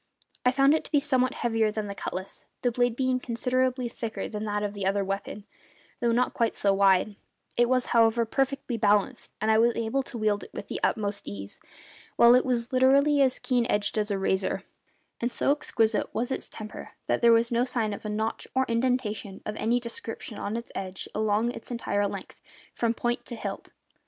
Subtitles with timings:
[0.43, 4.27] I found it to be somewhat heavier than the cutlass, the blade being considerably thicker
[4.27, 5.45] than that of the other weapon,
[5.99, 7.15] though not quite so wide;
[7.55, 11.27] it was, however, perfectly balanced and I was able to wield it with the utmost
[11.27, 11.59] ease,
[12.15, 14.63] while it was literally as keen edged as a razor;
[15.19, 18.65] and so exquisite was its temper that there was no sign of a notch or
[18.67, 22.41] indentation of any description on its edge along its entire length,
[22.73, 23.69] from point to hilt.